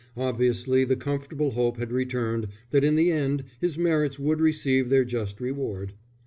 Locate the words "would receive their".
4.17-5.05